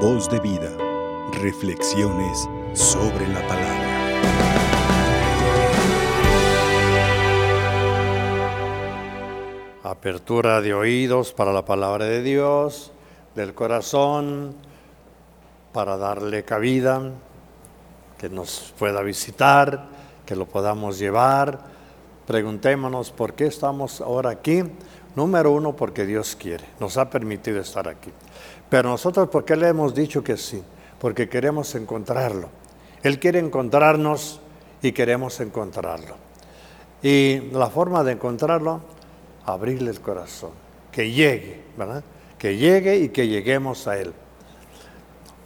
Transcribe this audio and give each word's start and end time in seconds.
Voz 0.00 0.28
de 0.28 0.38
vida. 0.40 0.70
Reflexiones 1.40 2.46
sobre 2.74 3.26
la 3.28 3.40
palabra. 3.48 3.86
Apertura 9.82 10.60
de 10.60 10.74
oídos 10.74 11.32
para 11.32 11.50
la 11.50 11.64
palabra 11.64 12.04
de 12.04 12.22
Dios, 12.22 12.92
del 13.34 13.54
corazón, 13.54 14.54
para 15.72 15.96
darle 15.96 16.44
cabida, 16.44 17.12
que 18.18 18.28
nos 18.28 18.74
pueda 18.78 19.00
visitar, 19.00 19.88
que 20.26 20.36
lo 20.36 20.44
podamos 20.44 20.98
llevar. 20.98 21.58
Preguntémonos 22.26 23.12
por 23.12 23.32
qué 23.32 23.46
estamos 23.46 24.02
ahora 24.02 24.28
aquí. 24.28 24.62
Número 25.16 25.50
uno, 25.50 25.74
porque 25.74 26.04
Dios 26.04 26.36
quiere, 26.36 26.64
nos 26.78 26.98
ha 26.98 27.08
permitido 27.08 27.58
estar 27.58 27.88
aquí. 27.88 28.10
Pero 28.68 28.90
nosotros, 28.90 29.30
¿por 29.30 29.46
qué 29.46 29.56
le 29.56 29.68
hemos 29.68 29.94
dicho 29.94 30.22
que 30.22 30.36
sí? 30.36 30.62
Porque 31.00 31.26
queremos 31.26 31.74
encontrarlo. 31.74 32.50
Él 33.02 33.18
quiere 33.18 33.38
encontrarnos 33.38 34.40
y 34.82 34.92
queremos 34.92 35.40
encontrarlo. 35.40 36.16
Y 37.02 37.40
la 37.52 37.70
forma 37.70 38.04
de 38.04 38.12
encontrarlo, 38.12 38.82
abrirle 39.46 39.90
el 39.90 40.00
corazón, 40.00 40.50
que 40.92 41.10
llegue, 41.10 41.62
¿verdad? 41.78 42.04
Que 42.38 42.58
llegue 42.58 42.98
y 42.98 43.08
que 43.08 43.26
lleguemos 43.26 43.88
a 43.88 43.98
Él. 43.98 44.12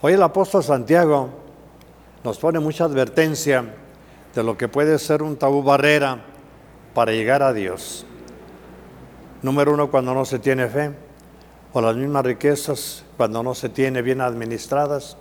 Hoy 0.01 0.15
el 0.15 0.23
apóstol 0.23 0.65
Santiago 0.65 1.31
nos 2.25 2.39
pone 2.39 2.59
mucha 2.59 2.85
advertencia 2.85 3.73
de 4.35 4.43
lo 4.43 4.57
que 4.59 4.67
puede 4.67 4.99
ser 4.99 5.23
un 5.23 5.37
tabú 5.37 5.63
barrera 5.63 6.25
para 6.93 7.13
llegar 7.13 7.43
a 7.43 7.53
Dios. 7.53 8.05
Número 9.43 9.73
uno, 9.73 9.91
cuando 9.91 10.15
no 10.15 10.25
se 10.25 10.39
tiene 10.39 10.69
fe, 10.69 10.93
o 11.73 11.81
las 11.81 11.97
mismas 11.97 12.25
riquezas 12.25 13.05
cuando 13.17 13.43
no 13.43 13.55
se 13.55 13.69
tiene 13.69 14.03
bien 14.03 14.21
administradas, 14.21 15.17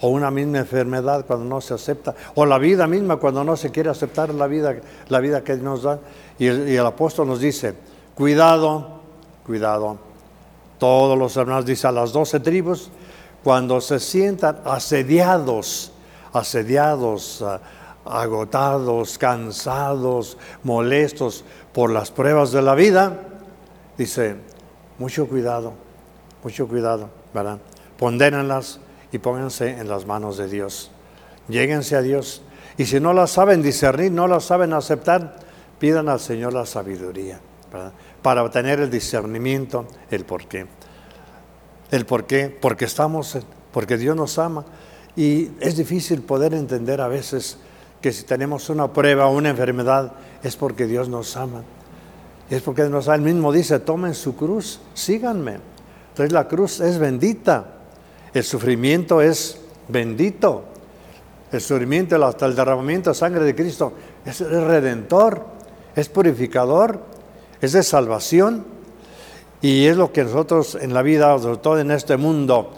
o 0.00 0.08
una 0.08 0.30
misma 0.30 0.58
enfermedad 0.58 1.26
cuando 1.26 1.44
no 1.44 1.60
se 1.60 1.74
acepta, 1.74 2.14
o 2.34 2.46
la 2.46 2.58
vida 2.58 2.86
misma 2.86 3.16
cuando 3.16 3.42
no 3.44 3.56
se 3.56 3.70
quiere 3.70 3.90
aceptar 3.90 4.32
la 4.32 4.46
vida, 4.46 4.76
la 5.08 5.20
vida 5.20 5.42
que 5.42 5.56
nos 5.56 5.82
da. 5.82 5.98
Y 6.38 6.46
el, 6.46 6.68
y 6.68 6.76
el 6.76 6.86
apóstol 6.86 7.26
nos 7.26 7.40
dice, 7.40 7.74
cuidado, 8.14 9.00
cuidado. 9.44 9.98
Todos 10.78 11.18
los 11.18 11.36
hermanos, 11.36 11.66
dice 11.66 11.88
a 11.88 11.92
las 11.92 12.12
doce 12.12 12.38
tribus, 12.38 12.90
cuando 13.42 13.80
se 13.80 13.98
sientan 13.98 14.60
asediados, 14.64 15.92
asediados, 16.32 17.42
ah, 17.42 17.60
agotados, 18.04 19.18
cansados, 19.18 20.38
molestos 20.62 21.44
por 21.72 21.90
las 21.90 22.10
pruebas 22.10 22.52
de 22.52 22.62
la 22.62 22.74
vida, 22.74 23.18
dice, 23.98 24.36
mucho 24.98 25.28
cuidado, 25.28 25.74
mucho 26.42 26.66
cuidado, 26.66 27.10
¿verdad? 27.34 27.58
Pondérenlas 27.98 28.80
y 29.12 29.18
pónganse 29.18 29.72
en 29.78 29.88
las 29.88 30.06
manos 30.06 30.38
de 30.38 30.48
Dios. 30.48 30.90
Lléguense 31.48 31.96
a 31.96 32.02
Dios. 32.02 32.42
Y 32.76 32.86
si 32.86 33.00
no 33.00 33.12
las 33.12 33.32
saben 33.32 33.60
discernir, 33.60 34.12
no 34.12 34.28
las 34.28 34.44
saben 34.44 34.72
aceptar, 34.72 35.36
pidan 35.78 36.08
al 36.08 36.20
Señor 36.20 36.52
la 36.52 36.64
sabiduría, 36.64 37.40
¿verdad? 37.72 37.92
Para 38.22 38.44
obtener 38.44 38.80
el 38.80 38.90
discernimiento, 38.90 39.86
el 40.10 40.24
por 40.24 40.46
qué. 40.46 40.66
El 41.90 42.06
por 42.06 42.26
qué, 42.26 42.48
porque 42.48 42.84
estamos, 42.84 43.38
porque 43.72 43.96
Dios 43.96 44.14
nos 44.14 44.38
ama. 44.38 44.64
Y 45.16 45.50
es 45.60 45.76
difícil 45.76 46.22
poder 46.22 46.54
entender 46.54 47.00
a 47.00 47.08
veces 47.08 47.58
que 48.00 48.12
si 48.12 48.24
tenemos 48.24 48.70
una 48.70 48.92
prueba 48.92 49.26
o 49.26 49.34
una 49.34 49.48
enfermedad 49.50 50.12
es 50.42 50.56
porque 50.56 50.86
Dios 50.86 51.08
nos 51.08 51.36
ama. 51.36 51.64
Es 52.50 52.62
porque 52.62 52.82
Él 52.82 53.20
mismo 53.20 53.52
dice, 53.52 53.78
tomen 53.80 54.14
su 54.14 54.34
cruz, 54.34 54.80
síganme. 54.94 55.58
Entonces 56.10 56.32
la 56.32 56.48
cruz 56.48 56.80
es 56.80 56.98
bendita, 56.98 57.78
el 58.32 58.42
sufrimiento 58.42 59.20
es 59.20 59.60
bendito. 59.88 60.64
El 61.50 61.60
sufrimiento 61.60 62.22
hasta 62.24 62.46
el 62.46 62.54
derramamiento 62.54 63.10
de 63.10 63.14
sangre 63.14 63.44
de 63.44 63.54
Cristo 63.54 63.92
es 64.24 64.40
redentor, 64.40 65.46
es 65.96 66.08
purificador, 66.08 67.00
es 67.60 67.72
de 67.72 67.82
salvación. 67.82 68.64
Y 69.60 69.86
es 69.86 69.96
lo 69.96 70.12
que 70.12 70.24
nosotros 70.24 70.76
en 70.80 70.94
la 70.94 71.02
vida, 71.02 71.36
sobre 71.38 71.56
todo 71.56 71.80
en 71.80 71.90
este 71.90 72.16
mundo 72.16 72.70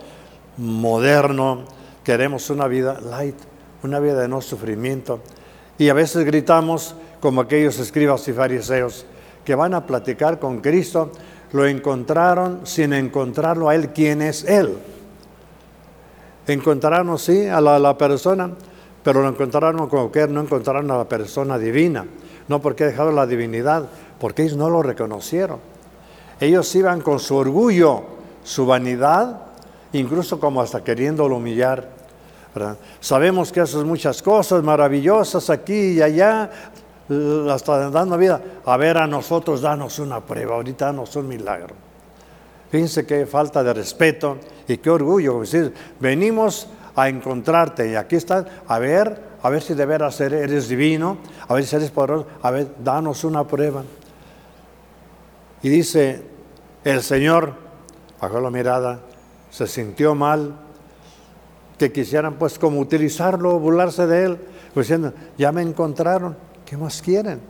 moderno, 0.57 1.65
queremos 2.05 2.49
una 2.51 2.69
vida 2.69 3.01
light, 3.01 3.37
una 3.83 3.99
vida 3.99 4.21
de 4.21 4.29
no 4.29 4.41
sufrimiento. 4.41 5.21
Y 5.79 5.89
a 5.89 5.95
veces 5.95 6.25
gritamos 6.25 6.95
como 7.21 7.41
aquellos 7.41 7.79
escribas 7.79 8.27
y 8.29 8.33
fariseos 8.33 9.05
que 9.45 9.55
van 9.55 9.75
a 9.75 9.87
platicar 9.87 10.39
con 10.39 10.61
Cristo, 10.61 11.11
lo 11.53 11.67
encontraron 11.67 12.61
sin 12.65 12.93
encontrarlo 12.93 13.69
a 13.69 13.75
Él, 13.75 13.91
quién 13.91 14.23
es 14.23 14.45
Él. 14.45 14.79
Encontraron, 16.47 17.19
sí, 17.19 17.47
a 17.47 17.61
la, 17.61 17.97
persona, 17.97 18.51
pero 19.03 19.23
lo 19.23 19.29
encontraron 19.29 19.89
como 19.89 20.11
que 20.11 20.27
no 20.27 20.41
encontraron 20.41 20.91
a 20.91 20.99
la 20.99 21.09
persona 21.09 21.59
divina. 21.59 22.07
No 22.49 22.61
porque 22.61 22.85
dejaron 22.85 23.15
la 23.15 23.27
divinidad, 23.27 23.89
porque 24.19 24.43
ellos 24.43 24.57
no 24.57 24.69
lo 24.69 24.83
reconocieron. 24.83 25.59
Ellos 26.41 26.75
iban 26.75 27.01
con 27.01 27.21
su 27.21 27.37
orgullo, 27.37 28.03
su 28.43 28.67
vanidad, 28.67 29.43
incluso 29.93 30.41
como 30.41 30.61
hasta 30.61 30.83
queriéndolo 30.83 31.37
humillar. 31.37 31.89
Sabemos 32.99 33.53
que 33.53 33.61
haces 33.61 33.85
muchas 33.85 34.23
cosas 34.23 34.63
maravillosas 34.63 35.51
aquí 35.51 35.93
y 35.93 36.03
allá, 36.03 36.51
hasta 37.51 37.91
dando 37.91 38.17
vida. 38.17 38.41
A 38.65 38.77
ver, 38.77 38.99
a 38.99 39.07
nosotros 39.07 39.61
danos 39.61 39.99
una 39.99 40.21
prueba, 40.21 40.57
ahorita 40.57 40.87
danos 40.87 41.15
un 41.17 41.29
milagro. 41.29 41.75
Fíjense 42.71 43.05
qué 43.05 43.27
falta 43.27 43.65
de 43.65 43.75
respeto 43.75 44.39
y 44.69 44.77
qué 44.79 44.91
orgullo. 44.91 45.41
decir, 45.41 45.75
venimos 45.99 46.69
a 46.95 47.09
encontrarte 47.09 47.91
y 47.91 47.95
aquí 47.97 48.17
estás, 48.17 48.47
a 48.67 48.79
ver, 48.79 49.31
a 49.43 49.51
ver 49.51 49.63
si 49.63 49.75
de 49.75 49.87
veras 49.87 50.21
eres 50.21 50.69
divino, 50.69 51.19
a 51.49 51.55
ver 51.55 51.65
si 51.65 51.77
eres 51.77 51.91
poderoso, 51.91 52.27
a 52.43 52.51
ver, 52.51 52.69
danos 52.83 53.25
una 53.25 53.45
prueba. 53.45 53.83
Y 55.63 55.69
dice, 55.69 56.23
el 56.85 57.03
Señor 57.03 57.55
bajó 58.21 58.41
la 58.41 58.51
mirada, 58.51 59.01
se 59.51 59.67
sintió 59.67 60.15
mal, 60.15 60.55
que 61.77 61.91
quisieran 61.91 62.35
pues 62.35 62.59
como 62.59 62.79
utilizarlo, 62.79 63.59
burlarse 63.59 64.07
de 64.07 64.25
él, 64.25 64.39
pues 64.75 64.87
diciendo, 64.87 65.13
ya 65.39 65.51
me 65.51 65.63
encontraron, 65.63 66.37
¿qué 66.71 66.77
más 66.77 67.03
quieren? 67.03 67.41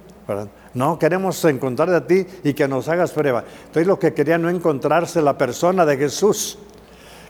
No, 0.72 0.98
queremos 0.98 1.44
encontrar 1.44 1.90
de 1.90 2.00
ti 2.00 2.26
y 2.42 2.54
que 2.54 2.66
nos 2.66 2.88
hagas 2.88 3.12
prueba. 3.12 3.44
Entonces 3.66 3.86
lo 3.86 3.98
que 3.98 4.14
querían 4.14 4.40
no 4.40 4.48
encontrarse 4.48 5.20
la 5.20 5.36
persona 5.36 5.84
de 5.84 5.98
Jesús, 5.98 6.56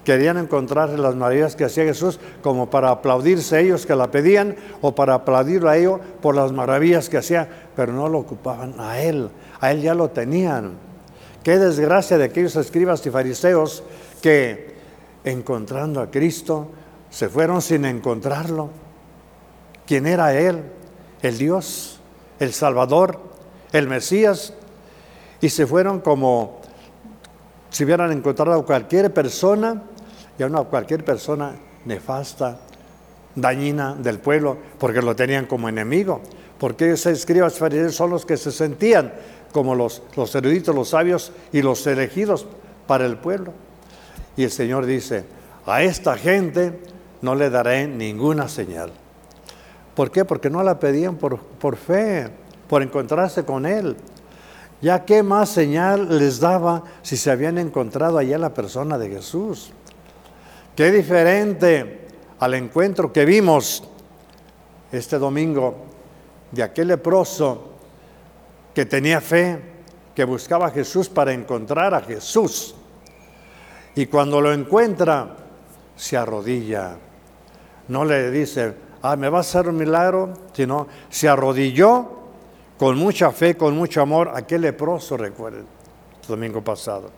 querían 0.04 0.36
encontrarse 0.36 0.96
las 0.96 1.16
maravillas 1.16 1.56
que 1.56 1.64
hacía 1.64 1.82
Jesús 1.82 2.20
como 2.44 2.70
para 2.70 2.90
aplaudirse 2.90 3.58
ellos 3.58 3.86
que 3.86 3.96
la 3.96 4.08
pedían 4.08 4.54
o 4.80 4.94
para 4.94 5.14
aplaudirlo 5.14 5.68
a 5.68 5.76
ellos 5.76 5.98
por 6.22 6.36
las 6.36 6.52
maravillas 6.52 7.08
que 7.08 7.16
hacía, 7.16 7.48
pero 7.74 7.92
no 7.92 8.08
lo 8.08 8.18
ocupaban 8.18 8.74
a 8.78 9.00
él, 9.00 9.28
a 9.58 9.72
él 9.72 9.82
ya 9.82 9.94
lo 9.94 10.10
tenían. 10.10 10.74
Qué 11.42 11.58
desgracia 11.58 12.18
de 12.18 12.24
aquellos 12.24 12.54
escribas 12.54 13.04
y 13.04 13.10
fariseos 13.10 13.82
que 14.22 14.76
encontrando 15.24 16.00
a 16.00 16.08
Cristo 16.08 16.68
se 17.10 17.28
fueron 17.28 17.60
sin 17.60 17.84
encontrarlo. 17.84 18.70
¿Quién 19.86 20.06
era 20.06 20.32
Él? 20.38 20.62
El 21.22 21.38
Dios, 21.38 22.00
el 22.38 22.52
Salvador, 22.52 23.20
el 23.72 23.88
Mesías. 23.88 24.54
Y 25.40 25.48
se 25.48 25.66
fueron 25.66 26.00
como 26.00 26.60
si 27.70 27.84
hubieran 27.84 28.12
encontrado 28.12 28.60
a 28.60 28.66
cualquier 28.66 29.12
persona 29.12 29.82
y 30.38 30.42
a 30.42 30.46
una 30.46 30.62
cualquier 30.64 31.04
persona 31.04 31.54
nefasta, 31.84 32.58
dañina 33.34 33.94
del 33.94 34.18
pueblo, 34.18 34.56
porque 34.78 35.02
lo 35.02 35.14
tenían 35.14 35.46
como 35.46 35.68
enemigo. 35.68 36.20
Porque 36.58 36.92
esos 36.92 37.12
escribas 37.12 37.58
fariseos 37.58 37.94
son 37.94 38.10
los 38.10 38.26
que 38.26 38.36
se 38.36 38.52
sentían 38.52 39.12
como 39.52 39.74
los, 39.74 40.02
los 40.16 40.34
eruditos, 40.34 40.74
los 40.74 40.90
sabios 40.90 41.32
y 41.52 41.62
los 41.62 41.86
elegidos 41.86 42.46
para 42.86 43.06
el 43.06 43.16
pueblo. 43.16 43.52
Y 44.36 44.44
el 44.44 44.50
Señor 44.50 44.86
dice, 44.86 45.24
a 45.66 45.82
esta 45.82 46.16
gente 46.16 46.80
no 47.22 47.34
le 47.34 47.50
daré 47.50 47.86
ninguna 47.86 48.48
señal. 48.48 48.92
¿Por 50.00 50.10
qué? 50.10 50.24
Porque 50.24 50.48
no 50.48 50.62
la 50.62 50.78
pedían 50.78 51.16
por, 51.16 51.38
por 51.38 51.76
fe, 51.76 52.30
por 52.70 52.82
encontrarse 52.82 53.44
con 53.44 53.66
Él. 53.66 53.98
Ya 54.80 55.04
qué 55.04 55.22
más 55.22 55.50
señal 55.50 56.18
les 56.18 56.40
daba 56.40 56.84
si 57.02 57.18
se 57.18 57.30
habían 57.30 57.58
encontrado 57.58 58.16
allá 58.16 58.38
la 58.38 58.54
persona 58.54 58.96
de 58.96 59.10
Jesús. 59.10 59.72
Qué 60.74 60.90
diferente 60.90 62.08
al 62.38 62.54
encuentro 62.54 63.12
que 63.12 63.26
vimos 63.26 63.84
este 64.90 65.18
domingo 65.18 65.84
de 66.50 66.62
aquel 66.62 66.88
leproso 66.88 67.74
que 68.72 68.86
tenía 68.86 69.20
fe, 69.20 69.60
que 70.14 70.24
buscaba 70.24 70.68
a 70.68 70.70
Jesús 70.70 71.10
para 71.10 71.34
encontrar 71.34 71.92
a 71.92 72.00
Jesús. 72.00 72.74
Y 73.94 74.06
cuando 74.06 74.40
lo 74.40 74.50
encuentra, 74.50 75.36
se 75.94 76.16
arrodilla. 76.16 76.96
No 77.88 78.06
le 78.06 78.30
dice, 78.30 78.88
ah, 79.02 79.16
me 79.16 79.28
va 79.28 79.38
a 79.38 79.40
hacer 79.40 79.68
un 79.68 79.76
milagro, 79.76 80.34
sino 80.52 80.86
se 81.08 81.28
arrodilló 81.28 82.08
con 82.78 82.96
mucha 82.96 83.30
fe, 83.30 83.56
con 83.56 83.76
mucho 83.76 84.00
amor. 84.00 84.32
Aquel 84.34 84.62
leproso, 84.62 85.16
recuerden, 85.16 85.66
el 86.22 86.28
domingo 86.28 86.62
pasado. 86.62 87.10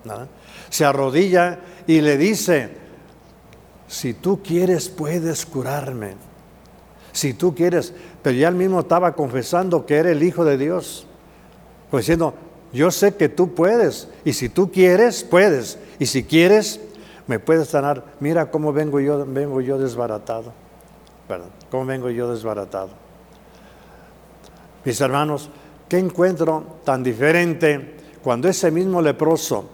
Se 0.70 0.84
arrodilla 0.84 1.58
y 1.86 2.00
le 2.00 2.16
dice, 2.16 2.70
si 3.86 4.14
tú 4.14 4.42
quieres 4.42 4.88
puedes 4.88 5.46
curarme. 5.46 6.14
Si 7.12 7.34
tú 7.34 7.54
quieres, 7.54 7.92
pero 8.22 8.36
ya 8.36 8.48
él 8.48 8.54
mismo 8.54 8.80
estaba 8.80 9.12
confesando 9.12 9.84
que 9.84 9.96
era 9.96 10.10
el 10.10 10.22
Hijo 10.22 10.44
de 10.44 10.56
Dios. 10.56 11.06
Pues 11.90 12.06
diciendo, 12.06 12.34
yo 12.72 12.90
sé 12.90 13.14
que 13.16 13.28
tú 13.28 13.54
puedes, 13.54 14.08
y 14.24 14.32
si 14.32 14.48
tú 14.48 14.72
quieres, 14.72 15.24
puedes, 15.24 15.78
y 15.98 16.06
si 16.06 16.24
quieres, 16.24 16.80
me 17.26 17.38
puedes 17.38 17.68
sanar. 17.68 18.04
Mira 18.18 18.50
cómo 18.50 18.72
vengo 18.72 18.98
yo, 18.98 19.26
vengo 19.26 19.60
yo 19.60 19.78
desbaratado. 19.78 20.54
Cómo 21.70 21.86
vengo 21.86 22.10
yo 22.10 22.30
desbaratado. 22.30 22.90
Mis 24.84 25.00
hermanos, 25.00 25.48
qué 25.88 25.98
encuentro 25.98 26.64
tan 26.84 27.02
diferente 27.02 27.96
cuando 28.22 28.48
ese 28.48 28.70
mismo 28.70 29.00
leproso, 29.00 29.64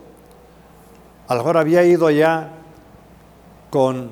a 1.26 1.34
lo 1.34 1.40
mejor 1.40 1.56
había 1.58 1.84
ido 1.84 2.10
ya 2.10 2.52
con 3.70 4.10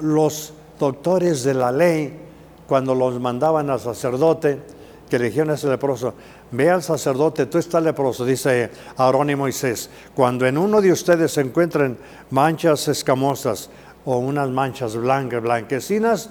los 0.00 0.52
doctores 0.78 1.42
de 1.44 1.54
la 1.54 1.72
ley, 1.72 2.20
cuando 2.66 2.94
los 2.94 3.20
mandaban 3.20 3.70
al 3.70 3.80
sacerdote, 3.80 4.60
que 5.08 5.18
le 5.18 5.26
dijeron 5.26 5.50
a 5.50 5.54
ese 5.54 5.68
leproso, 5.68 6.14
ve 6.50 6.70
al 6.70 6.82
sacerdote, 6.82 7.46
tú 7.46 7.58
estás 7.58 7.82
leproso, 7.82 8.24
dice 8.24 8.70
Aarón 8.96 9.30
y 9.30 9.36
Moisés, 9.36 9.90
cuando 10.14 10.46
en 10.46 10.56
uno 10.56 10.80
de 10.80 10.90
ustedes 10.90 11.32
se 11.32 11.40
encuentren 11.40 11.98
manchas 12.30 12.88
escamosas 12.88 13.70
o 14.04 14.18
unas 14.18 14.50
manchas 14.50 14.96
blancas, 14.96 15.42
blanquecinas, 15.42 16.30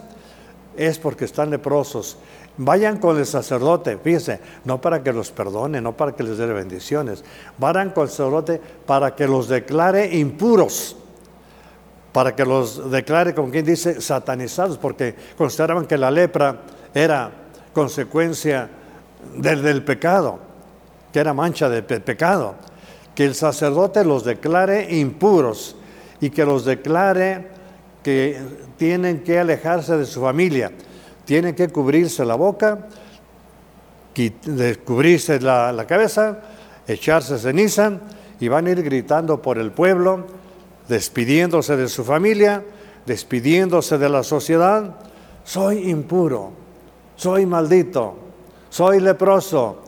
es 0.76 1.00
porque 1.00 1.26
están 1.26 1.50
leprosos. 1.50 2.18
Vayan 2.58 3.00
con 3.00 3.18
el 3.18 3.26
sacerdote, 3.26 3.98
fíjense, 3.98 4.40
no 4.66 4.80
para 4.80 5.02
que 5.02 5.12
los 5.12 5.32
perdone, 5.32 5.82
no 5.82 5.98
para 5.98 6.12
que 6.12 6.24
les 6.24 6.38
dé 6.38 6.46
bendiciones, 6.46 7.24
vayan 7.58 7.90
con 7.90 8.04
el 8.04 8.10
sacerdote 8.10 8.62
para 8.86 9.16
que 9.16 9.28
los 9.28 9.48
declare 9.48 10.16
impuros, 10.16 10.96
para 12.12 12.36
que 12.36 12.46
los 12.46 12.92
declare, 12.92 13.34
como 13.34 13.50
quien 13.50 13.66
dice, 13.66 14.00
satanizados, 14.00 14.78
porque 14.78 15.16
consideraban 15.36 15.88
que 15.88 15.98
la 15.98 16.12
lepra 16.12 16.62
era 16.94 17.32
consecuencia 17.74 18.70
del, 19.36 19.84
pecado, 19.84 20.38
que 21.12 21.20
era 21.20 21.34
mancha 21.34 21.70
de 21.70 21.82
pecado, 21.82 22.56
que 23.16 23.26
el 23.26 23.34
sacerdote 23.34 24.06
los 24.06 24.24
declare 24.24 24.96
impuros 24.96 25.76
y 26.22 26.30
que 26.30 26.46
los 26.46 26.66
declare 26.66 27.48
que 28.04 28.40
tienen 28.78 29.24
que 29.24 29.40
alejarse 29.40 29.98
de 29.98 30.06
su 30.06 30.22
familia 30.22 30.72
tienen 31.26 31.56
que 31.56 31.70
cubrirse 31.70 32.26
la 32.26 32.36
boca, 32.36 32.88
cubrirse 34.86 35.40
la, 35.40 35.72
la 35.72 35.88
cabeza, 35.88 36.40
echarse 36.88 37.38
ceniza 37.38 38.00
y 38.40 38.48
van 38.48 38.68
a 38.68 38.72
ir 38.72 38.84
gritando 38.84 39.42
por 39.42 39.58
el 39.58 39.72
pueblo, 39.72 40.26
despidiéndose 40.88 41.78
de 41.78 41.88
su 41.88 42.04
familia, 42.04 42.64
despidiéndose 43.06 43.98
de 43.98 44.10
la 44.10 44.24
sociedad. 44.24 44.96
Soy 45.46 45.90
impuro, 45.90 46.52
soy 47.16 47.46
maldito, 47.46 48.16
soy 48.70 49.00
leproso. 49.00 49.82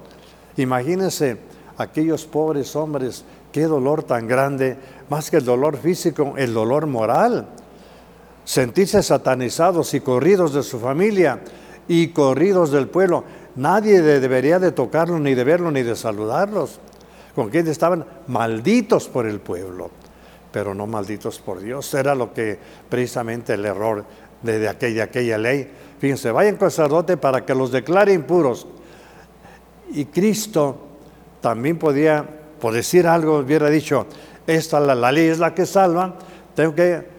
Imagínense 0.57 1.37
aquellos 1.77 2.25
pobres 2.25 2.75
hombres, 2.77 3.25
qué 3.51 3.63
dolor 3.63 4.03
tan 4.03 4.27
grande, 4.27 4.77
más 5.09 5.29
que 5.29 5.37
el 5.37 5.45
dolor 5.45 5.77
físico, 5.77 6.35
el 6.37 6.53
dolor 6.53 6.87
moral 6.87 7.45
sentirse 8.45 9.01
satanizados 9.03 9.93
y 9.93 9.99
corridos 9.99 10.53
de 10.53 10.63
su 10.63 10.79
familia 10.79 11.41
y 11.87 12.09
corridos 12.09 12.71
del 12.71 12.87
pueblo. 12.87 13.23
Nadie 13.55 14.01
debería 14.01 14.59
de 14.59 14.71
tocarlos, 14.71 15.19
ni 15.19 15.33
de 15.33 15.43
verlos, 15.43 15.73
ni 15.73 15.83
de 15.83 15.95
saludarlos. 15.95 16.79
Con 17.33 17.49
quienes 17.49 17.71
estaban 17.71 18.05
malditos 18.27 19.09
por 19.09 19.25
el 19.25 19.39
pueblo, 19.41 19.89
pero 20.53 20.73
no 20.73 20.87
malditos 20.87 21.39
por 21.39 21.59
Dios. 21.59 21.93
Era 21.93 22.15
lo 22.15 22.33
que 22.33 22.57
precisamente 22.87 23.55
el 23.55 23.65
error 23.65 24.05
de, 24.41 24.69
aquella, 24.69 25.05
aquella 25.05 25.37
ley. 25.37 25.69
Fíjense, 25.99 26.31
vayan 26.31 26.55
con 26.55 26.71
sacerdote 26.71 27.17
para 27.17 27.45
que 27.45 27.53
los 27.53 27.71
declare 27.71 28.13
impuros. 28.13 28.67
Y 29.91 30.05
Cristo 30.05 30.77
también 31.41 31.77
podía, 31.77 32.25
por 32.59 32.73
decir 32.73 33.05
algo, 33.05 33.39
hubiera 33.39 33.69
dicho, 33.69 34.05
esta 34.47 34.79
la, 34.79 34.95
la 34.95 35.11
ley 35.11 35.27
es 35.27 35.39
la 35.39 35.53
que 35.53 35.65
salva, 35.65 36.15
tengo 36.55 36.73
que 36.73 37.14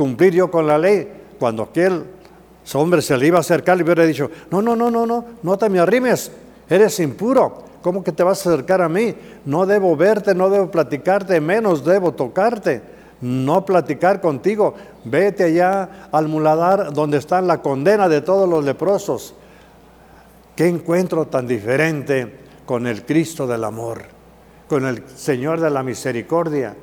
cumplir 0.00 0.32
yo 0.32 0.50
con 0.50 0.66
la 0.66 0.78
ley. 0.78 1.06
Cuando 1.38 1.62
aquel 1.62 2.04
hombre 2.72 3.02
se 3.02 3.18
le 3.18 3.26
iba 3.26 3.36
a 3.36 3.42
acercar, 3.42 3.76
le 3.76 3.82
hubiera 3.82 4.06
dicho, 4.06 4.30
no, 4.50 4.62
no, 4.62 4.74
no, 4.74 4.90
no, 4.90 5.04
no, 5.04 5.26
no 5.42 5.58
te 5.58 5.68
me 5.68 5.78
arrimes, 5.78 6.32
eres 6.70 6.98
impuro. 7.00 7.64
¿Cómo 7.82 8.02
que 8.02 8.10
te 8.10 8.22
vas 8.22 8.46
a 8.46 8.48
acercar 8.48 8.80
a 8.80 8.88
mí? 8.88 9.14
No 9.44 9.66
debo 9.66 9.94
verte, 9.96 10.34
no 10.34 10.48
debo 10.48 10.70
platicarte, 10.70 11.38
menos 11.42 11.84
debo 11.84 12.12
tocarte, 12.12 12.80
no 13.20 13.66
platicar 13.66 14.22
contigo. 14.22 14.74
Vete 15.04 15.44
allá 15.44 16.08
al 16.12 16.28
muladar 16.28 16.94
donde 16.94 17.18
está 17.18 17.42
la 17.42 17.60
condena 17.60 18.08
de 18.08 18.22
todos 18.22 18.48
los 18.48 18.64
leprosos. 18.64 19.34
Qué 20.56 20.66
encuentro 20.66 21.26
tan 21.26 21.46
diferente 21.46 22.38
con 22.64 22.86
el 22.86 23.04
Cristo 23.04 23.46
del 23.46 23.64
amor, 23.64 24.04
con 24.66 24.86
el 24.86 25.06
Señor 25.14 25.60
de 25.60 25.68
la 25.68 25.82
misericordia, 25.82 26.74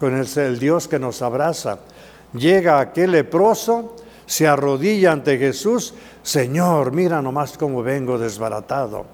con 0.00 0.16
el, 0.16 0.26
el 0.38 0.58
Dios 0.58 0.88
que 0.88 0.98
nos 0.98 1.20
abraza. 1.20 1.80
Llega 2.34 2.80
aquel 2.80 3.12
leproso, 3.12 3.96
se 4.26 4.48
arrodilla 4.48 5.12
ante 5.12 5.36
Jesús, 5.38 5.94
Señor, 6.22 6.92
mira 6.92 7.20
nomás 7.20 7.58
cómo 7.58 7.82
vengo 7.82 8.18
desbaratado. 8.18 9.06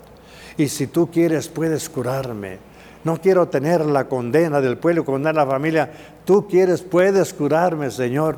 Y 0.56 0.69
si 0.69 0.88
tú 0.88 1.11
quieres, 1.11 1.49
puedes 1.49 1.88
curarme. 1.88 2.59
No 3.05 3.20
quiero 3.20 3.49
tener 3.49 3.87
la 3.87 4.09
condena 4.09 4.61
del 4.61 4.76
pueblo, 4.76 5.05
condenar 5.05 5.38
a 5.38 5.44
la 5.44 5.50
familia. 5.50 5.91
Tú 6.25 6.47
quieres, 6.47 6.82
puedes 6.82 7.32
curarme, 7.32 7.91
Señor. 7.91 8.37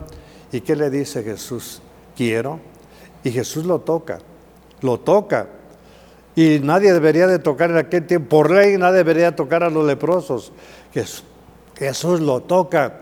¿Y 0.53 0.61
qué 0.61 0.77
le 0.77 0.91
dice 0.91 1.23
Jesús? 1.23 1.81
Quiero. 2.17 2.61
Y 3.25 3.31
Jesús 3.31 3.65
lo 3.65 3.81
toca, 3.81 4.19
lo 4.83 5.01
toca. 5.01 5.49
Y 6.37 6.61
nadie 6.63 6.93
debería 6.93 7.27
de 7.27 7.39
tocar 7.39 7.71
en 7.71 7.79
aquel 7.79 8.07
tiempo, 8.07 8.29
por 8.29 8.51
ley 8.51 8.79
nadie 8.79 8.99
debería 8.99 9.35
tocar 9.35 9.63
a 9.65 9.71
los 9.71 9.85
leprosos. 9.85 10.53
Jesús 11.77 12.21
lo 12.21 12.41
toca 12.41 13.01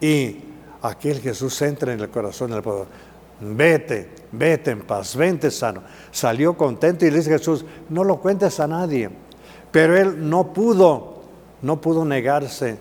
y 0.00 0.36
aquel 0.82 1.20
Jesús 1.20 1.60
entra 1.62 1.92
en 1.92 2.00
el 2.00 2.10
corazón 2.10 2.50
del 2.50 2.62
pueblo. 2.62 2.86
Vete, 3.40 4.10
vete 4.32 4.70
en 4.70 4.82
paz, 4.82 5.16
vente 5.16 5.50
sano. 5.50 5.82
Salió 6.10 6.56
contento 6.56 7.04
y 7.04 7.10
le 7.10 7.18
dice 7.18 7.30
Jesús, 7.30 7.64
no 7.88 8.04
lo 8.04 8.18
cuentes 8.18 8.60
a 8.60 8.68
nadie. 8.68 9.10
Pero 9.70 9.96
él 9.96 10.28
no 10.28 10.52
pudo, 10.52 11.22
no 11.62 11.80
pudo 11.80 12.04
negarse. 12.04 12.78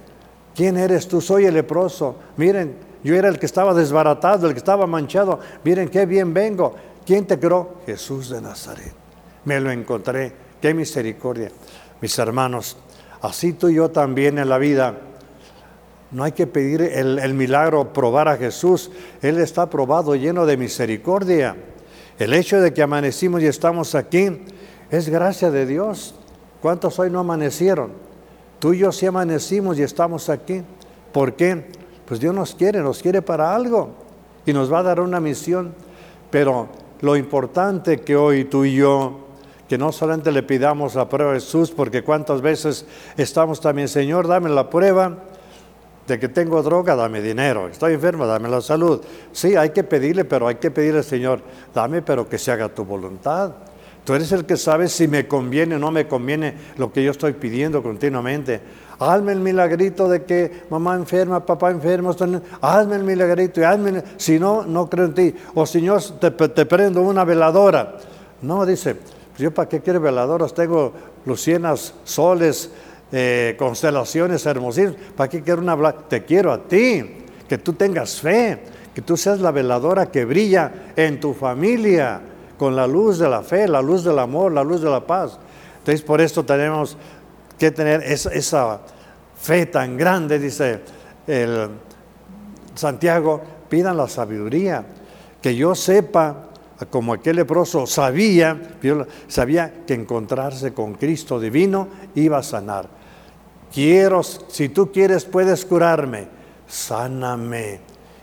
¿Quién 0.54 0.78
eres 0.78 1.08
tú? 1.08 1.22
Soy 1.22 1.46
el 1.46 1.54
leproso. 1.54 2.18
Miren, 2.38 2.76
yo 3.04 3.16
era 3.16 3.30
el 3.30 3.40
que 3.40 3.46
estaba 3.46 3.74
desbaratado, 3.74 4.48
el 4.48 4.54
que 4.54 4.60
estaba 4.60 4.86
manchado. 4.86 5.40
Miren 5.64 5.90
qué 5.90 6.06
bien 6.06 6.34
vengo. 6.34 6.76
¿Quién 7.06 7.26
te 7.26 7.40
creó? 7.40 7.78
Jesús 7.86 8.30
de 8.30 8.42
Nazaret. 8.42 8.94
Me 9.46 9.60
lo 9.60 9.72
encontré. 9.72 10.34
Qué 10.62 10.74
misericordia. 10.74 11.50
Mis 12.02 12.18
hermanos, 12.20 12.78
así 13.22 13.54
tú 13.54 13.70
y 13.70 13.76
yo 13.76 13.90
también 13.90 14.38
en 14.38 14.50
la 14.50 14.60
vida 14.60 14.96
no 16.12 16.26
hay 16.26 16.34
que 16.34 16.46
pedir 16.46 16.82
el, 16.82 17.34
milagro, 17.34 17.94
probar 17.94 18.28
a 18.28 18.36
Jesús. 18.36 18.92
Él 19.22 19.38
está 19.40 19.70
probado, 19.70 20.16
lleno 20.16 20.46
de 20.46 20.58
misericordia. 20.58 21.56
El 22.20 22.34
hecho 22.34 22.60
de 22.60 22.74
que 22.74 22.82
amanecimos 22.82 23.42
y 23.42 23.46
estamos 23.46 23.96
aquí 23.96 24.42
es 24.90 25.08
gracia 25.08 25.50
de 25.52 25.66
Dios. 25.66 26.16
¿Cuántos 26.62 27.00
hoy 27.00 27.10
no 27.10 27.20
amanecieron? 27.20 27.94
Tú 28.60 28.74
y 28.74 28.80
yo 28.80 28.92
sí 28.92 29.06
amanecimos 29.06 29.80
y 29.80 29.84
estamos 29.84 30.28
aquí. 30.28 30.64
¿Por 31.14 31.34
qué? 31.34 31.66
Pues 32.06 32.20
Dios 32.20 32.36
nos 32.36 32.56
quiere, 32.56 32.82
nos 32.82 33.02
quiere 33.02 33.22
para 33.22 33.56
algo 33.56 33.92
y 34.46 34.52
nos 34.52 34.72
va 34.72 34.80
a 34.80 34.84
dar 34.84 35.00
una 35.00 35.22
misión. 35.22 35.74
Pero 36.30 36.68
lo 37.00 37.16
importante 37.16 38.02
que 38.02 38.18
hoy 38.18 38.44
tú 38.44 38.66
y 38.66 38.76
yo, 38.76 39.28
que 39.70 39.78
no 39.78 39.94
solamente 39.94 40.34
le 40.34 40.44
pidamos 40.44 40.94
la 40.96 41.08
prueba 41.08 41.32
a 41.32 41.36
Jesús, 41.36 41.72
porque 41.72 42.04
cuántas 42.04 42.42
veces 42.42 42.86
estamos 43.16 43.62
también, 43.62 43.88
Señor, 43.88 44.28
dame 44.28 44.50
la 44.50 44.70
prueba 44.70 45.31
de 46.08 46.20
que 46.20 46.28
tengo 46.28 46.62
droga, 46.64 46.96
dame 46.96 47.22
dinero. 47.22 47.68
Estoy 47.68 47.94
enfermo, 47.94 48.26
dame 48.26 48.50
la 48.50 48.62
salud. 48.62 49.02
Sí, 49.32 49.56
hay 49.56 49.70
que 49.70 49.84
pedirle, 49.84 50.26
pero 50.26 50.48
hay 50.48 50.56
que 50.56 50.72
pedirle, 50.72 51.04
Señor, 51.04 51.42
dame, 51.74 52.02
pero 52.02 52.28
que 52.28 52.38
se 52.38 52.52
haga 52.52 52.70
tu 52.70 52.84
voluntad. 52.84 53.52
Tú 54.04 54.16
eres 54.16 54.32
el 54.32 54.46
que 54.46 54.58
sabe 54.58 54.88
si 54.88 55.08
me 55.08 55.28
conviene 55.28 55.76
o 55.76 55.80
no 55.80 55.92
me 55.92 56.08
conviene 56.08 56.56
lo 56.78 56.92
que 56.92 57.04
yo 57.04 57.12
estoy 57.12 57.34
pidiendo 57.34 57.84
continuamente. 57.84 58.60
Hazme 58.98 59.32
el 59.32 59.40
milagrito 59.40 60.10
de 60.10 60.24
que 60.24 60.64
mamá 60.70 60.96
enferma, 60.96 61.46
papá 61.46 61.70
enfermo, 61.70 62.16
hazme 62.62 62.96
el 62.96 63.04
milagrito 63.04 63.62
y 63.62 63.64
hazme, 63.64 64.04
si 64.18 64.40
no, 64.40 64.64
no 64.64 64.90
creo 64.90 65.06
en 65.06 65.14
ti. 65.14 65.36
O 65.54 65.66
Señor, 65.66 66.02
te, 66.20 66.32
prendo 66.66 67.02
una 67.02 67.24
veladora. 67.24 67.96
No, 68.42 68.66
dice, 68.66 68.96
pues 68.96 69.40
yo 69.40 69.54
para 69.54 69.70
qué 69.70 69.82
quiero 69.82 70.00
veladoras, 70.00 70.54
tengo 70.54 70.94
lucienas, 71.26 71.94
soles, 72.04 72.72
eh, 73.12 73.56
constelaciones 73.58 74.46
hermosísimas. 74.46 74.96
¿Para 75.16 75.30
qué 75.30 75.42
quiero 75.42 75.62
una 75.62 75.92
Te 76.08 76.24
quiero 76.24 76.52
a 76.52 76.60
ti, 76.64 77.04
que 77.48 77.58
tú 77.58 77.74
tengas 77.74 78.22
fe, 78.22 78.60
que 78.94 79.02
tú 79.02 79.18
seas 79.18 79.40
la 79.40 79.52
veladora 79.52 80.12
que 80.12 80.26
brilla 80.26 80.72
en 80.96 81.20
tu 81.20 81.34
familia 81.34 82.22
con 82.58 82.76
la 82.76 82.88
luz 82.88 83.18
de 83.18 83.28
la 83.28 83.42
fe, 83.42 83.68
la 83.68 83.82
luz 83.82 84.04
del 84.04 84.20
amor, 84.20 84.52
la 84.52 84.64
luz 84.64 84.82
de 84.82 84.90
la 84.90 85.06
paz. 85.06 85.40
Entonces 85.80 86.02
por 86.04 86.22
esto 86.22 86.46
tenemos 86.46 86.96
que 87.58 87.72
tener 87.72 88.04
esa, 88.04 88.82
fe 89.36 89.66
tan 89.66 89.98
grande, 89.98 90.38
dice 90.38 90.80
el 91.26 91.70
Santiago, 92.76 93.42
pidan 93.68 93.98
la 93.98 94.08
sabiduría, 94.08 94.86
que 95.42 95.56
yo 95.56 95.74
sepa, 95.74 96.50
como 96.90 97.14
aquel 97.14 97.38
leproso 97.38 97.88
sabía, 97.88 98.78
sabía 99.28 99.84
que 99.86 99.96
encontrarse 99.96 100.74
con 100.74 100.94
Cristo 100.94 101.40
divino 101.40 101.88
iba 102.16 102.38
a 102.38 102.44
sanar. 102.44 103.01
Quiero, 103.72 104.22
si 104.24 104.70
tú 104.70 104.92
quieres, 104.92 105.26
puedes 105.26 105.66
curarme, 105.66 106.28
sáname. 106.68 107.80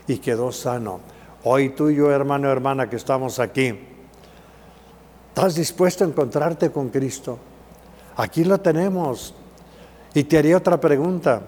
Y 0.07 0.17
quedó 0.17 0.51
sano. 0.51 1.01
Hoy 1.43 1.69
tú 1.69 1.89
y 1.89 1.95
yo, 1.95 2.11
hermano, 2.11 2.49
hermana, 2.49 2.89
que 2.89 2.95
estamos 2.95 3.39
aquí, 3.39 3.79
¿estás 5.29 5.55
dispuesto 5.55 6.03
a 6.03 6.07
encontrarte 6.07 6.71
con 6.71 6.89
Cristo? 6.89 7.39
Aquí 8.17 8.43
lo 8.43 8.59
tenemos. 8.59 9.33
Y 10.13 10.23
te 10.23 10.37
haría 10.37 10.57
otra 10.57 10.79
pregunta. 10.79 11.41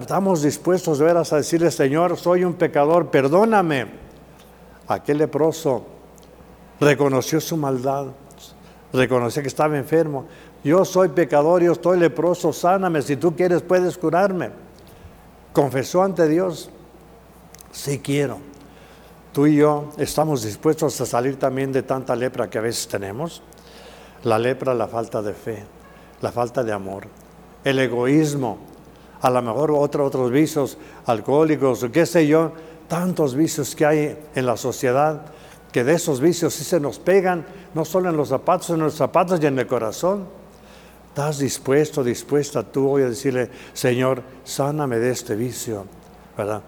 Estamos 0.00 0.42
dispuestos, 0.42 1.00
veras, 1.00 1.32
a 1.32 1.36
decirle, 1.36 1.70
Señor, 1.70 2.16
soy 2.16 2.44
un 2.44 2.54
pecador, 2.54 3.10
perdóname. 3.10 3.86
Aquel 4.88 5.18
leproso 5.18 5.84
reconoció 6.78 7.40
su 7.40 7.56
maldad, 7.56 8.06
reconoció 8.92 9.42
que 9.42 9.48
estaba 9.48 9.76
enfermo. 9.76 10.26
Yo 10.66 10.84
soy 10.84 11.10
pecador, 11.10 11.62
yo 11.62 11.70
estoy 11.70 11.96
leproso, 11.96 12.52
sáname. 12.52 13.00
Si 13.00 13.14
tú 13.14 13.36
quieres, 13.36 13.62
puedes 13.62 13.96
curarme. 13.96 14.50
Confesó 15.52 16.02
ante 16.02 16.26
Dios, 16.26 16.70
sí 17.70 18.00
quiero. 18.00 18.38
Tú 19.32 19.46
y 19.46 19.54
yo 19.54 19.90
estamos 19.96 20.42
dispuestos 20.42 21.00
a 21.00 21.06
salir 21.06 21.38
también 21.38 21.70
de 21.70 21.84
tanta 21.84 22.16
lepra 22.16 22.50
que 22.50 22.58
a 22.58 22.62
veces 22.62 22.88
tenemos. 22.88 23.44
La 24.24 24.40
lepra, 24.40 24.74
la 24.74 24.88
falta 24.88 25.22
de 25.22 25.34
fe, 25.34 25.64
la 26.20 26.32
falta 26.32 26.64
de 26.64 26.72
amor, 26.72 27.06
el 27.62 27.78
egoísmo, 27.78 28.58
a 29.20 29.30
lo 29.30 29.42
mejor 29.42 29.70
otros 29.70 30.32
vicios 30.32 30.78
alcohólicos, 31.04 31.86
qué 31.92 32.06
sé 32.06 32.26
yo, 32.26 32.50
tantos 32.88 33.36
vicios 33.36 33.76
que 33.76 33.86
hay 33.86 34.18
en 34.34 34.44
la 34.44 34.56
sociedad, 34.56 35.26
que 35.70 35.84
de 35.84 35.92
esos 35.94 36.20
vicios 36.20 36.54
sí 36.54 36.64
se 36.64 36.80
nos 36.80 36.98
pegan, 36.98 37.46
no 37.72 37.84
solo 37.84 38.10
en 38.10 38.16
los 38.16 38.30
zapatos, 38.30 38.70
en 38.70 38.80
los 38.80 38.94
zapatos 38.94 39.38
y 39.40 39.46
en 39.46 39.60
el 39.60 39.68
corazón. 39.68 40.44
¿Estás 41.16 41.38
dispuesto, 41.38 42.04
dispuesta 42.04 42.62
tú 42.62 42.90
hoy 42.90 43.02
a 43.02 43.08
decirle, 43.08 43.48
Señor, 43.72 44.22
sáname 44.44 44.98
de 44.98 45.12
este 45.12 45.34
vicio? 45.34 45.86
¿Verdad? 46.36 46.60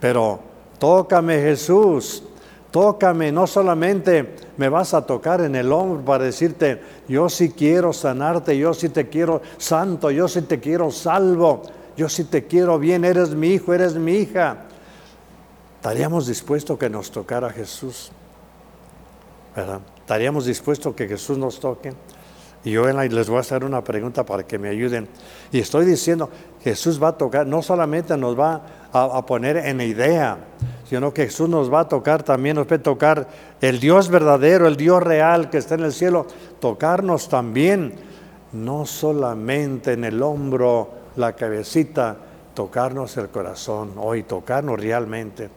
Pero 0.00 0.40
tócame 0.76 1.40
Jesús, 1.40 2.24
tócame, 2.72 3.30
no 3.30 3.46
solamente 3.46 4.34
me 4.56 4.68
vas 4.68 4.92
a 4.92 5.06
tocar 5.06 5.40
en 5.42 5.54
el 5.54 5.70
hombro 5.70 6.04
para 6.04 6.24
decirte, 6.24 6.82
yo 7.06 7.28
sí 7.28 7.50
quiero 7.50 7.92
sanarte, 7.92 8.58
yo 8.58 8.74
sí 8.74 8.88
te 8.88 9.08
quiero 9.08 9.40
santo, 9.56 10.10
yo 10.10 10.26
sí 10.26 10.42
te 10.42 10.58
quiero 10.58 10.90
salvo, 10.90 11.62
yo 11.96 12.08
sí 12.08 12.24
te 12.24 12.44
quiero 12.44 12.80
bien, 12.80 13.04
eres 13.04 13.36
mi 13.36 13.50
hijo, 13.50 13.72
eres 13.72 13.94
mi 13.94 14.14
hija. 14.14 14.64
¿Estaríamos 15.76 16.26
dispuestos 16.26 16.76
que 16.76 16.90
nos 16.90 17.12
tocara 17.12 17.50
Jesús? 17.50 18.10
¿Verdad? 19.54 19.80
¿Estaríamos 19.98 20.44
dispuestos 20.44 20.92
que 20.96 21.06
Jesús 21.06 21.38
nos 21.38 21.60
toque? 21.60 21.92
Y 22.66 22.72
yo 22.72 22.84
les 22.84 23.28
voy 23.28 23.36
a 23.36 23.40
hacer 23.42 23.64
una 23.64 23.84
pregunta 23.84 24.26
para 24.26 24.42
que 24.42 24.58
me 24.58 24.68
ayuden. 24.68 25.06
Y 25.52 25.60
estoy 25.60 25.86
diciendo, 25.86 26.28
Jesús 26.64 27.00
va 27.00 27.10
a 27.10 27.12
tocar, 27.12 27.46
no 27.46 27.62
solamente 27.62 28.16
nos 28.16 28.36
va 28.36 28.60
a, 28.92 29.24
poner 29.24 29.56
en 29.58 29.80
idea, 29.80 30.36
sino 30.84 31.14
que 31.14 31.26
Jesús 31.26 31.48
nos 31.48 31.72
va 31.72 31.82
a 31.82 31.88
tocar 31.88 32.24
también, 32.24 32.56
nos 32.56 32.66
puede 32.66 32.80
tocar 32.80 33.28
el 33.60 33.78
Dios 33.78 34.08
verdadero, 34.08 34.66
el 34.66 34.76
Dios 34.76 35.00
real 35.00 35.48
que 35.48 35.58
está 35.58 35.76
en 35.76 35.84
el 35.84 35.92
cielo, 35.92 36.26
tocarnos 36.58 37.28
también, 37.28 37.94
no 38.50 38.84
solamente 38.84 39.92
en 39.92 40.02
el 40.02 40.20
hombro, 40.20 40.90
la 41.14 41.34
cabecita, 41.34 42.16
tocarnos 42.52 43.16
el 43.16 43.28
corazón, 43.28 43.92
hoy 43.96 44.24
tocarnos 44.24 44.80
realmente. 44.80 45.50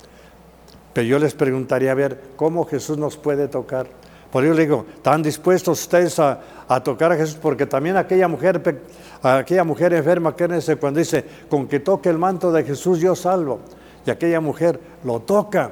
Pero 0.93 1.07
yo 1.07 1.17
les 1.17 1.33
preguntaría 1.33 1.91
a 1.91 1.95
ver 1.95 2.21
cómo 2.35 2.65
Jesús 2.65 2.99
nos 2.99 3.17
puede 3.17 3.47
tocar. 3.47 3.87
Por 4.31 4.45
eso 4.45 4.53
le 4.53 4.61
digo, 4.61 4.85
¿están 4.95 5.23
dispuestos 5.23 5.81
ustedes 5.81 6.19
a, 6.19 6.39
tocar 6.83 7.11
a 7.11 7.15
Jesús? 7.15 7.37
Porque 7.41 7.65
también 7.65 7.97
aquella 7.97 8.27
mujer, 8.27 8.61
aquella 9.23 9.63
mujer 9.63 9.93
enferma, 9.93 10.35
que 10.35 10.77
cuando 10.79 10.99
dice, 10.99 11.25
con 11.49 11.67
que 11.67 11.79
toque 11.79 12.09
el 12.09 12.19
manto 12.19 12.51
de 12.51 12.63
Jesús 12.63 12.99
yo 12.99 13.15
salvo. 13.15 13.59
Y 14.05 14.11
aquella 14.11 14.39
mujer 14.39 14.79
lo 15.03 15.19
toca 15.21 15.71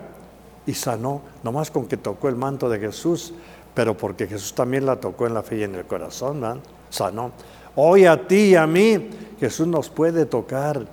y 0.66 0.74
sanó, 0.74 1.22
nomás 1.44 1.70
con 1.70 1.86
que 1.86 1.98
tocó 1.98 2.30
el 2.30 2.36
manto 2.36 2.68
de 2.68 2.80
Jesús, 2.80 3.34
pero 3.74 3.96
porque 3.96 4.26
Jesús 4.26 4.54
también 4.56 4.86
la 4.86 4.96
tocó 4.96 5.28
en 5.28 5.36
la 5.36 5.44
fe 5.44 5.58
y 5.58 5.64
en 5.64 5.76
el 5.76 5.86
corazón, 5.86 6.42
¿no? 6.42 6.58
sanó. 6.90 7.32
Hoy 7.76 8.06
a 8.06 8.28
ti 8.28 8.50
y 8.50 8.56
a 8.56 8.66
mí 8.66 9.10
Jesús 9.40 9.68
nos 9.68 9.90
puede 9.90 10.26
tocar, 10.26 10.88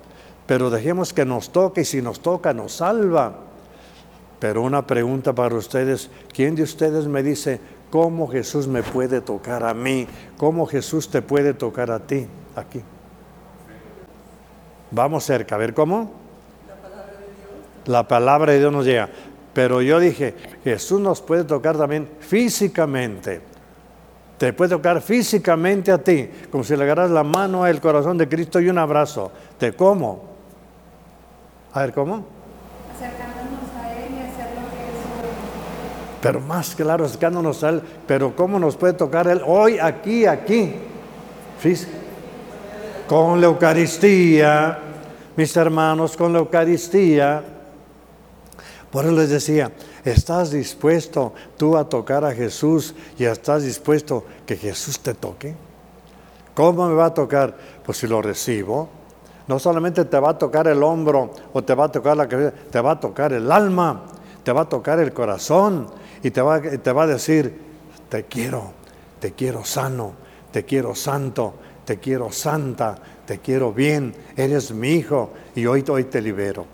pero 0.45 0.69
dejemos 0.69 1.13
que 1.13 1.25
nos 1.25 1.49
toque 1.49 1.81
y 1.81 1.85
si 1.85 2.01
nos 2.01 2.19
toca 2.19 2.53
nos 2.53 2.73
salva. 2.73 3.33
Pero 4.39 4.61
una 4.61 4.85
pregunta 4.85 5.33
para 5.33 5.55
ustedes, 5.55 6.09
¿quién 6.31 6.55
de 6.55 6.63
ustedes 6.63 7.07
me 7.07 7.23
dice 7.23 7.59
cómo 7.95 8.27
Jesús 8.27 8.67
me 8.67 8.83
puede 8.83 9.21
tocar 9.21 9.63
a 9.63 9.73
mí? 9.73 10.05
¿Cómo 10.35 10.65
Jesús 10.65 11.09
te 11.09 11.21
puede 11.21 11.53
tocar 11.53 11.91
a 11.91 11.99
ti? 11.99 12.27
Aquí. 12.53 12.81
Vamos 14.91 15.23
cerca, 15.23 15.55
a 15.55 15.57
ver 15.57 15.73
cómo. 15.73 16.11
La 17.85 18.05
palabra 18.05 18.51
de 18.51 18.59
Dios. 18.59 18.73
Nos 18.73 18.85
llega. 18.85 19.07
Pero 19.53 19.81
yo 19.81 20.01
dije, 20.01 20.35
Jesús 20.65 20.99
nos 20.99 21.21
puede 21.21 21.45
tocar 21.45 21.77
también 21.77 22.09
físicamente. 22.19 23.39
Te 24.37 24.51
puede 24.51 24.71
tocar 24.71 25.01
físicamente 25.01 25.89
a 25.89 25.97
ti, 25.97 26.29
como 26.51 26.65
si 26.65 26.75
le 26.75 26.83
agarras 26.83 27.11
la 27.11 27.23
mano 27.23 27.63
al 27.63 27.79
corazón 27.79 28.17
de 28.17 28.27
Cristo 28.27 28.59
y 28.59 28.67
un 28.67 28.77
abrazo. 28.77 29.31
¿Te 29.57 29.71
cómo? 29.71 30.21
A 31.71 31.79
ver, 31.79 31.93
¿cómo? 31.93 32.25
Acercándonos 32.93 33.73
a 33.81 33.93
Él 33.93 34.15
y 34.15 34.19
hacer 34.19 34.49
lo 34.53 34.69
que 34.69 34.83
es 34.83 36.04
Pero 36.21 36.39
más 36.39 36.75
claro, 36.75 37.05
acercándonos 37.05 37.63
a 37.63 37.69
Él. 37.69 37.81
Pero 38.07 38.35
¿cómo 38.35 38.59
nos 38.59 38.75
puede 38.75 38.93
tocar 38.93 39.27
Él 39.27 39.41
hoy, 39.45 39.79
aquí, 39.79 40.25
aquí? 40.25 40.75
Con 43.07 43.39
la 43.39 43.47
Eucaristía, 43.47 44.79
mis 45.35 45.55
hermanos, 45.55 46.17
con 46.17 46.33
la 46.33 46.39
Eucaristía. 46.39 47.43
Por 48.91 49.05
eso 49.05 49.13
les 49.13 49.29
decía, 49.29 49.71
¿Estás 50.05 50.51
dispuesto 50.51 51.33
tú 51.57 51.75
a 51.75 51.89
tocar 51.89 52.23
a 52.23 52.31
Jesús 52.31 52.93
y 53.17 53.25
estás 53.25 53.63
dispuesto 53.63 54.23
que 54.45 54.55
Jesús 54.55 54.99
te 54.99 55.15
toque? 55.15 55.55
¿Cómo 56.53 56.87
me 56.87 56.93
va 56.93 57.05
a 57.05 57.13
tocar? 57.13 57.57
Pues 57.83 57.97
si 57.97 58.05
lo 58.05 58.21
recibo, 58.21 58.87
no 59.47 59.57
solamente 59.57 60.05
te 60.05 60.19
va 60.19 60.29
a 60.29 60.37
tocar 60.37 60.67
el 60.67 60.83
hombro 60.83 61.31
o 61.51 61.63
te 61.63 61.73
va 61.73 61.85
a 61.85 61.91
tocar 61.91 62.15
la 62.15 62.27
cabeza, 62.27 62.53
te 62.69 62.79
va 62.79 62.91
a 62.91 62.99
tocar 62.99 63.33
el 63.33 63.51
alma, 63.51 64.03
te 64.43 64.51
va 64.51 64.61
a 64.61 64.69
tocar 64.69 64.99
el 64.99 65.11
corazón 65.11 65.87
y 66.25 66.31
te 66.31 66.41
va, 66.41 66.59
te 66.59 66.91
va 66.91 67.03
a 67.03 67.07
decir, 67.07 67.53
te 68.09 68.23
quiero, 68.23 68.71
te 69.19 69.33
quiero 69.33 69.63
sano, 69.63 70.13
te 70.51 70.65
quiero 70.65 70.95
santo, 70.95 71.53
te 71.85 71.97
quiero 71.97 72.31
santa, 72.31 72.95
te 73.27 73.37
quiero 73.37 73.71
bien, 73.71 74.15
eres 74.35 74.71
mi 74.71 74.93
hijo 74.93 75.29
y 75.53 75.67
hoy, 75.67 75.85
hoy 75.87 76.05
te 76.05 76.23
libero. 76.23 76.65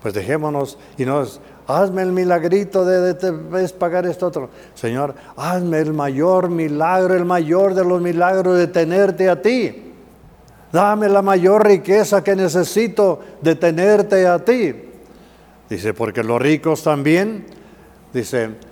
Pues 0.00 0.14
dejémonos 0.14 0.78
y 0.96 1.04
nos 1.06 1.40
hazme 1.66 2.02
el 2.02 2.12
milagrito 2.12 2.84
de, 2.84 3.14
de, 3.14 3.68
pagar 3.70 4.06
esto 4.06 4.28
otro. 4.28 4.48
Señor, 4.74 5.16
hazme 5.36 5.80
el 5.80 5.92
mayor 5.92 6.48
milagro, 6.48 7.16
el 7.16 7.24
mayor 7.24 7.74
de 7.74 7.84
los 7.84 8.00
milagros 8.00 8.58
de 8.58 8.68
tenerte 8.68 9.28
a 9.28 9.42
ti. 9.42 9.92
Dame 10.70 11.08
la 11.08 11.20
mayor 11.20 11.66
riqueza 11.66 12.22
que 12.22 12.36
necesito 12.36 13.18
de 13.42 13.56
tenerte 13.56 14.28
a 14.28 14.38
ti. 14.38 14.72
Dice, 15.68 15.94
porque 15.94 16.22
los 16.22 16.40
ricos 16.40 16.84
también, 16.84 17.44
dice, 18.12 18.69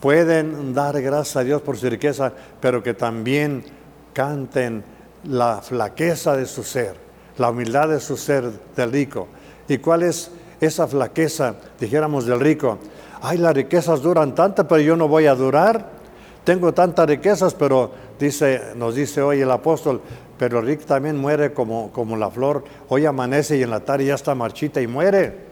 pueden 0.00 0.74
dar 0.74 1.00
gracias 1.00 1.36
a 1.36 1.44
Dios 1.44 1.62
por 1.62 1.76
su 1.76 1.88
riqueza, 1.88 2.32
pero 2.60 2.82
que 2.82 2.94
también 2.94 3.64
canten 4.12 4.82
la 5.24 5.60
flaqueza 5.62 6.36
de 6.36 6.46
su 6.46 6.62
ser, 6.62 6.94
la 7.36 7.50
humildad 7.50 7.88
de 7.88 8.00
su 8.00 8.16
ser 8.16 8.50
del 8.74 8.92
rico. 8.92 9.28
¿Y 9.68 9.78
cuál 9.78 10.02
es 10.02 10.30
esa 10.60 10.86
flaqueza, 10.86 11.54
dijéramos 11.78 12.26
del 12.26 12.40
rico, 12.40 12.78
ay, 13.22 13.38
las 13.38 13.54
riquezas 13.54 14.02
duran 14.02 14.34
tanto, 14.34 14.66
pero 14.66 14.80
yo 14.80 14.96
no 14.96 15.08
voy 15.08 15.26
a 15.26 15.34
durar. 15.34 16.00
Tengo 16.44 16.72
tantas 16.72 17.06
riquezas, 17.06 17.54
pero 17.54 17.90
dice, 18.18 18.60
nos 18.76 18.94
dice 18.94 19.22
hoy 19.22 19.40
el 19.40 19.50
apóstol, 19.50 20.00
pero 20.38 20.58
el 20.60 20.66
rico 20.66 20.84
también 20.86 21.16
muere 21.16 21.52
como, 21.52 21.92
como 21.92 22.16
la 22.16 22.30
flor. 22.30 22.64
Hoy 22.88 23.06
amanece 23.06 23.58
y 23.58 23.62
en 23.62 23.70
la 23.70 23.80
tarde 23.80 24.06
ya 24.06 24.14
está 24.14 24.34
marchita 24.34 24.80
y 24.80 24.86
muere. 24.86 25.49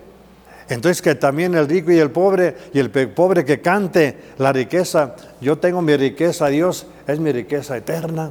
Entonces 0.69 1.01
que 1.01 1.15
también 1.15 1.55
el 1.55 1.67
rico 1.67 1.91
y 1.91 1.99
el 1.99 2.11
pobre 2.11 2.55
y 2.75 2.79
el 2.79 2.91
pobre 2.91 3.45
que 3.45 3.61
cante 3.61 4.17
la 4.37 4.53
riqueza, 4.53 5.17
yo 5.41 5.59
tengo 5.59 5.81
mi 5.81 5.97
riqueza, 5.97 6.49
Dios 6.49 6.87
es 7.07 7.19
mi 7.19 7.33
riqueza 7.33 7.77
eterna. 7.77 8.31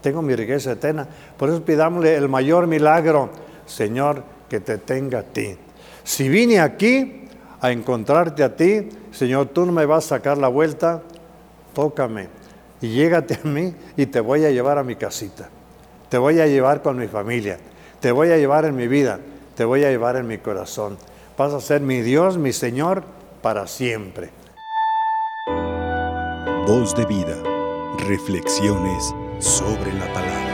Tengo 0.00 0.22
mi 0.22 0.34
riqueza 0.34 0.72
eterna. 0.72 1.06
Por 1.36 1.50
eso 1.50 1.62
pidámosle 1.62 2.14
el 2.14 2.28
mayor 2.28 2.66
milagro, 2.66 3.30
Señor, 3.66 4.22
que 4.48 4.60
te 4.60 4.78
tenga 4.78 5.20
a 5.20 5.22
ti. 5.22 5.56
Si 6.04 6.28
vine 6.28 6.60
aquí 6.60 7.28
a 7.60 7.70
encontrarte 7.70 8.42
a 8.42 8.56
ti, 8.56 8.88
Señor, 9.10 9.48
tú 9.48 9.66
no 9.66 9.72
me 9.72 9.84
vas 9.84 10.06
a 10.06 10.08
sacar 10.16 10.38
la 10.38 10.48
vuelta, 10.48 11.02
tócame 11.74 12.28
y 12.80 12.88
llégate 12.88 13.40
a 13.42 13.46
mí 13.46 13.74
y 13.96 14.06
te 14.06 14.20
voy 14.20 14.44
a 14.44 14.50
llevar 14.50 14.78
a 14.78 14.84
mi 14.84 14.96
casita. 14.96 15.48
Te 16.08 16.16
voy 16.16 16.40
a 16.40 16.46
llevar 16.46 16.80
con 16.80 16.96
mi 16.96 17.08
familia, 17.08 17.58
te 18.00 18.12
voy 18.12 18.30
a 18.30 18.38
llevar 18.38 18.64
en 18.64 18.76
mi 18.76 18.88
vida, 18.88 19.18
te 19.54 19.64
voy 19.64 19.84
a 19.84 19.90
llevar 19.90 20.16
en 20.16 20.26
mi 20.26 20.38
corazón. 20.38 20.96
Vas 21.38 21.54
a 21.54 21.60
ser 21.60 21.80
mi 21.80 22.00
Dios, 22.00 22.36
mi 22.36 22.52
Señor, 22.52 23.04
para 23.42 23.68
siempre. 23.68 24.30
Voz 26.66 26.96
de 26.96 27.06
vida. 27.06 27.40
Reflexiones 28.08 29.14
sobre 29.38 29.92
la 29.94 30.12
palabra. 30.12 30.47